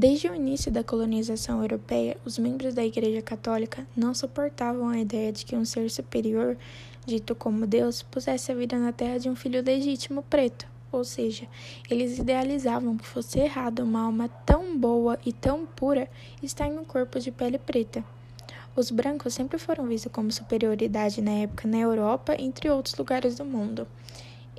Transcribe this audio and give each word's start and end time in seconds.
Desde 0.00 0.28
o 0.28 0.34
início 0.34 0.72
da 0.72 0.82
colonização 0.82 1.60
europeia, 1.60 2.16
os 2.24 2.38
membros 2.38 2.72
da 2.72 2.82
Igreja 2.82 3.20
Católica 3.20 3.86
não 3.94 4.14
suportavam 4.14 4.88
a 4.88 4.98
ideia 4.98 5.30
de 5.30 5.44
que 5.44 5.54
um 5.54 5.62
ser 5.62 5.90
superior, 5.90 6.56
dito 7.04 7.34
como 7.34 7.66
Deus, 7.66 8.00
pusesse 8.00 8.50
a 8.50 8.54
vida 8.54 8.78
na 8.78 8.92
terra 8.92 9.18
de 9.18 9.28
um 9.28 9.36
filho 9.36 9.62
legítimo 9.62 10.22
preto. 10.22 10.66
Ou 10.90 11.04
seja, 11.04 11.46
eles 11.90 12.18
idealizavam 12.18 12.96
que 12.96 13.06
fosse 13.06 13.40
errado 13.40 13.80
uma 13.80 14.00
alma 14.00 14.30
tão 14.46 14.74
boa 14.74 15.18
e 15.22 15.34
tão 15.34 15.66
pura 15.66 16.08
estar 16.42 16.66
em 16.66 16.78
um 16.78 16.84
corpo 16.86 17.20
de 17.20 17.30
pele 17.30 17.58
preta. 17.58 18.02
Os 18.74 18.90
brancos 18.90 19.34
sempre 19.34 19.58
foram 19.58 19.86
vistos 19.86 20.10
como 20.10 20.32
superioridade 20.32 21.20
na 21.20 21.32
época 21.32 21.68
na 21.68 21.76
Europa, 21.76 22.34
entre 22.38 22.70
outros 22.70 22.96
lugares 22.96 23.36
do 23.36 23.44
mundo. 23.44 23.86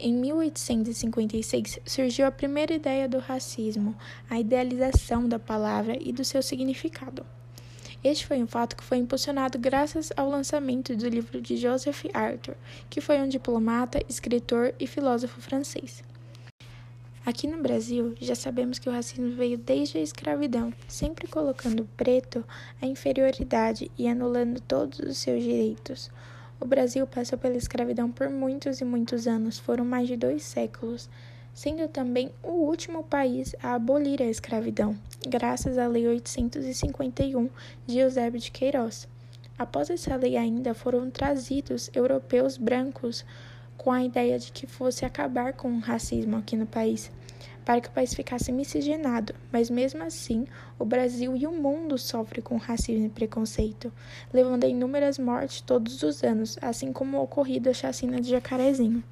Em 0.03 0.15
1856 0.15 1.77
surgiu 1.85 2.25
a 2.25 2.31
primeira 2.31 2.73
ideia 2.73 3.07
do 3.07 3.19
racismo, 3.19 3.95
a 4.27 4.39
idealização 4.39 5.29
da 5.29 5.37
palavra 5.37 5.95
e 6.01 6.11
do 6.11 6.25
seu 6.25 6.41
significado. 6.41 7.23
Este 8.03 8.25
foi 8.25 8.41
um 8.41 8.47
fato 8.47 8.75
que 8.75 8.83
foi 8.83 8.97
impulsionado 8.97 9.59
graças 9.59 10.11
ao 10.17 10.27
lançamento 10.27 10.95
do 10.95 11.07
livro 11.07 11.39
de 11.39 11.55
Joseph 11.55 12.05
Arthur, 12.15 12.55
que 12.89 12.99
foi 12.99 13.21
um 13.21 13.29
diplomata, 13.29 14.03
escritor 14.09 14.73
e 14.79 14.87
filósofo 14.87 15.39
francês. 15.39 16.03
Aqui 17.23 17.45
no 17.45 17.61
Brasil, 17.61 18.15
já 18.19 18.33
sabemos 18.33 18.79
que 18.79 18.89
o 18.89 18.91
racismo 18.91 19.29
veio 19.35 19.55
desde 19.55 19.99
a 19.99 20.01
escravidão, 20.01 20.73
sempre 20.87 21.27
colocando 21.27 21.83
o 21.83 21.89
preto 21.95 22.43
à 22.81 22.87
inferioridade 22.87 23.91
e 23.95 24.07
anulando 24.07 24.59
todos 24.61 24.97
os 24.97 25.19
seus 25.19 25.43
direitos. 25.43 26.09
O 26.61 26.65
Brasil 26.67 27.07
passou 27.07 27.39
pela 27.39 27.57
escravidão 27.57 28.11
por 28.11 28.29
muitos 28.29 28.81
e 28.81 28.85
muitos 28.85 29.27
anos, 29.27 29.57
foram 29.57 29.83
mais 29.83 30.07
de 30.07 30.15
dois 30.15 30.43
séculos, 30.43 31.09
sendo 31.55 31.87
também 31.87 32.31
o 32.43 32.51
último 32.51 33.03
país 33.03 33.55
a 33.63 33.73
abolir 33.73 34.21
a 34.21 34.25
escravidão, 34.25 34.95
graças 35.27 35.79
à 35.79 35.87
Lei 35.87 36.07
851 36.07 37.49
de 37.87 37.97
Eusébio 37.97 38.39
de 38.39 38.51
Queiroz. 38.51 39.07
Após 39.57 39.89
essa 39.89 40.15
lei, 40.15 40.37
ainda 40.37 40.75
foram 40.75 41.09
trazidos 41.09 41.89
europeus 41.95 42.57
brancos 42.57 43.25
com 43.75 43.91
a 43.91 44.03
ideia 44.03 44.37
de 44.37 44.51
que 44.51 44.67
fosse 44.67 45.03
acabar 45.03 45.53
com 45.53 45.75
o 45.75 45.79
racismo 45.79 46.37
aqui 46.37 46.55
no 46.55 46.67
país 46.67 47.11
para 47.65 47.79
que 47.81 47.89
o 47.89 47.91
país 47.91 48.13
ficasse 48.13 48.51
miscigenado, 48.51 49.33
mas 49.51 49.69
mesmo 49.69 50.03
assim, 50.03 50.45
o 50.79 50.85
Brasil 50.85 51.35
e 51.35 51.45
o 51.45 51.51
mundo 51.51 51.97
sofrem 51.97 52.43
com 52.43 52.57
racismo 52.57 53.05
e 53.05 53.09
preconceito, 53.09 53.91
levando 54.33 54.63
a 54.63 54.67
inúmeras 54.67 55.19
mortes 55.19 55.61
todos 55.61 56.01
os 56.03 56.23
anos, 56.23 56.57
assim 56.61 56.91
como 56.91 57.21
ocorrido 57.21 57.69
a 57.69 57.73
chacina 57.73 58.19
de 58.19 58.29
Jacarezinho. 58.29 59.03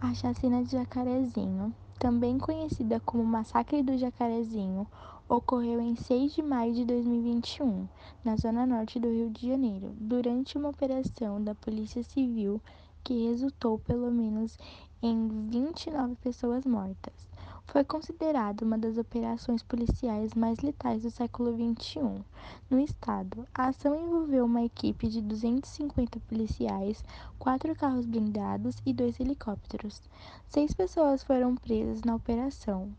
A 0.00 0.14
chacina 0.14 0.62
de 0.62 0.72
Jacarezinho, 0.72 1.74
também 1.98 2.38
conhecida 2.38 3.00
como 3.00 3.24
Massacre 3.24 3.82
do 3.82 3.98
Jacarezinho, 3.98 4.86
ocorreu 5.28 5.80
em 5.80 5.94
6 5.94 6.36
de 6.36 6.42
maio 6.42 6.72
de 6.72 6.84
2021, 6.84 7.86
na 8.24 8.36
zona 8.36 8.64
norte 8.64 8.98
do 8.98 9.08
Rio 9.08 9.28
de 9.28 9.48
Janeiro, 9.48 9.92
durante 9.98 10.56
uma 10.56 10.70
operação 10.70 11.42
da 11.42 11.54
Polícia 11.54 12.02
Civil 12.02 12.62
que 13.04 13.26
resultou 13.28 13.78
pelo 13.78 14.10
menos 14.10 14.58
em 15.02 15.48
29 15.48 16.16
pessoas 16.16 16.64
mortas. 16.66 17.28
Foi 17.66 17.84
considerado 17.84 18.62
uma 18.62 18.78
das 18.78 18.96
operações 18.96 19.62
policiais 19.62 20.34
mais 20.34 20.58
letais 20.60 21.02
do 21.02 21.10
século 21.10 21.52
XXI. 21.52 22.24
No 22.70 22.80
estado, 22.80 23.46
a 23.54 23.68
ação 23.68 23.94
envolveu 23.94 24.46
uma 24.46 24.64
equipe 24.64 25.06
de 25.06 25.20
250 25.20 26.18
policiais, 26.20 27.04
quatro 27.38 27.76
carros 27.76 28.06
blindados 28.06 28.76
e 28.86 28.92
dois 28.92 29.20
helicópteros. 29.20 30.00
Seis 30.48 30.72
pessoas 30.72 31.22
foram 31.22 31.54
presas 31.54 32.02
na 32.02 32.14
operação. 32.14 32.90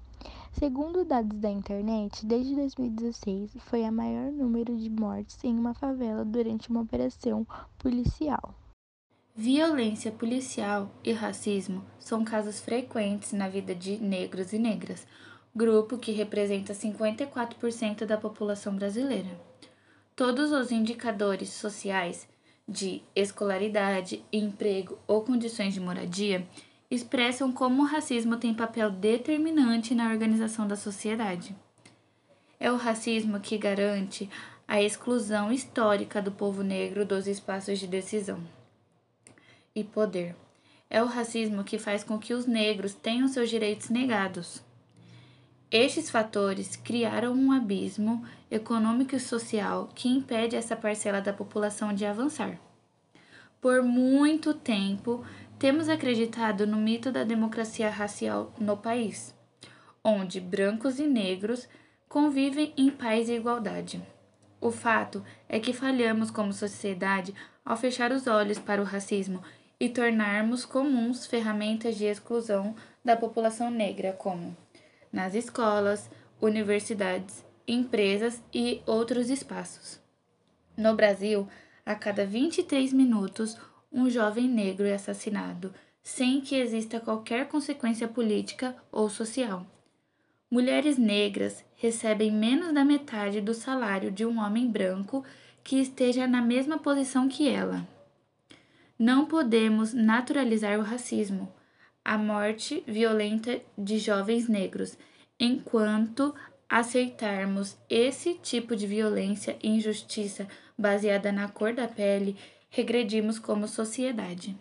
Segundo 0.52 1.04
dados 1.04 1.40
da 1.40 1.50
internet, 1.50 2.26
desde 2.26 2.56
2016 2.56 3.52
foi 3.60 3.82
o 3.82 3.92
maior 3.92 4.32
número 4.32 4.78
de 4.78 4.90
mortes 4.90 5.44
em 5.44 5.58
uma 5.58 5.74
favela 5.74 6.24
durante 6.24 6.70
uma 6.70 6.82
operação 6.82 7.46
policial. 7.78 8.54
Violência 9.42 10.12
policial 10.12 10.92
e 11.02 11.14
racismo 11.14 11.82
são 11.98 12.26
casos 12.26 12.60
frequentes 12.60 13.32
na 13.32 13.48
vida 13.48 13.74
de 13.74 13.98
negros 13.98 14.52
e 14.52 14.60
negras, 14.60 15.08
grupo 15.56 15.98
que 15.98 16.12
representa 16.12 16.74
54% 16.74 18.04
da 18.04 18.18
população 18.18 18.76
brasileira. 18.76 19.30
Todos 20.14 20.52
os 20.52 20.74
indicadores 20.74 21.52
sociais 21.52 22.28
de 22.68 23.02
escolaridade, 23.16 24.26
emprego 24.30 25.00
ou 25.08 25.22
condições 25.22 25.74
de 25.74 25.80
moradia 25.80 26.46
expressam 26.92 27.50
como 27.50 27.84
o 27.84 27.86
racismo 27.86 28.36
tem 28.36 28.54
papel 28.54 28.92
determinante 28.92 29.96
na 29.96 30.10
organização 30.12 30.68
da 30.68 30.76
sociedade. 30.76 31.56
É 32.60 32.70
o 32.70 32.76
racismo 32.76 33.40
que 33.40 33.58
garante 33.58 34.30
a 34.68 34.82
exclusão 34.82 35.50
histórica 35.50 36.22
do 36.22 36.30
povo 36.30 36.62
negro 36.62 37.06
dos 37.06 37.26
espaços 37.26 37.80
de 37.80 37.88
decisão 37.88 38.59
e 39.80 39.84
poder. 39.84 40.36
É 40.90 41.02
o 41.04 41.08
racismo 41.08 41.64
que 41.64 41.78
faz 41.78 42.04
com 42.04 42.18
que 42.18 42.34
os 42.34 42.46
negros 42.46 42.94
tenham 42.94 43.28
seus 43.28 43.50
direitos 43.50 43.90
negados. 43.90 44.64
Estes 45.72 46.10
fatores 46.10 46.76
criaram 46.76 47.34
um 47.34 47.52
abismo 47.52 48.26
econômico 48.50 49.16
e 49.16 49.20
social 49.20 49.88
que 49.94 50.10
impede 50.10 50.56
essa 50.56 50.76
parcela 50.76 51.22
da 51.22 51.32
população 51.32 51.94
de 51.94 52.06
avançar. 52.06 52.60
Por 53.62 53.84
muito 53.84 54.54
tempo, 54.54 55.24
temos 55.60 55.88
acreditado 55.88 56.66
no 56.66 56.78
mito 56.78 57.12
da 57.12 57.24
democracia 57.24 57.90
racial 57.90 58.52
no 58.60 58.78
país, 58.78 59.36
onde 60.04 60.40
brancos 60.40 60.98
e 60.98 61.06
negros 61.06 61.68
convivem 62.08 62.74
em 62.76 62.90
paz 62.90 63.30
e 63.30 63.34
igualdade. 63.34 64.02
O 64.60 64.72
fato 64.72 65.24
é 65.48 65.60
que 65.60 65.72
falhamos 65.72 66.32
como 66.32 66.52
sociedade 66.52 67.36
ao 67.64 67.78
fechar 67.78 68.12
os 68.12 68.26
olhos 68.26 68.58
para 68.58 68.82
o 68.82 68.86
racismo 68.86 69.44
e 69.80 69.88
tornarmos 69.88 70.66
comuns 70.66 71.26
ferramentas 71.26 71.96
de 71.96 72.06
exclusão 72.06 72.76
da 73.04 73.16
população 73.16 73.72
negra, 73.72 74.12
como 74.14 74.56
nas 75.12 75.34
escolas, 75.34 76.10
universidades, 76.42 77.44
empresas 77.68 78.42
e 78.54 78.82
outros 78.86 79.30
espaços. 79.30 80.00
No 80.76 80.96
Brasil, 80.96 81.48
a 81.86 81.96
cada 81.96 82.26
23 82.26 82.94
minutos, 82.94 83.58
um 83.92 84.10
jovem 84.10 84.48
negro 84.48 84.86
é 84.86 84.94
assassinado, 84.94 85.74
sem 86.04 86.42
que 86.42 86.56
exista 86.56 87.00
qualquer 87.00 87.48
consequência 87.48 88.08
política 88.08 88.76
ou 88.92 89.10
social. 89.10 89.66
Mulheres 90.52 90.98
negras 90.98 91.64
recebem 91.76 92.32
menos 92.32 92.74
da 92.74 92.84
metade 92.84 93.40
do 93.40 93.54
salário 93.54 94.12
de 94.12 94.26
um 94.26 94.40
homem 94.40 94.68
branco 94.68 95.24
que 95.64 95.80
esteja 95.80 96.28
na 96.28 96.42
mesma 96.42 96.80
posição 96.80 97.28
que 97.28 97.48
ela. 97.48 97.88
Não 99.00 99.26
podemos 99.26 99.94
naturalizar 99.94 100.78
o 100.78 100.84
racismo, 100.84 101.50
a 102.04 102.18
morte 102.18 102.84
violenta 102.86 103.62
de 103.78 103.98
jovens 103.98 104.50
negros, 104.50 104.98
enquanto 105.40 106.36
aceitarmos 106.68 107.78
esse 107.90 108.34
tipo 108.34 108.76
de 108.76 108.86
violência 108.86 109.58
e 109.64 109.70
injustiça 109.70 110.50
baseada 110.78 111.32
na 111.32 111.48
cor 111.48 111.74
da 111.74 111.88
pele, 111.88 112.36
regredimos 112.70 113.40
como 113.40 113.70
sociedade. 113.70 114.54